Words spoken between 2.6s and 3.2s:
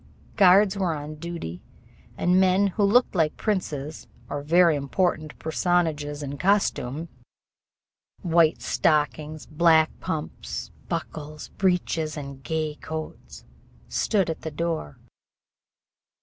who looked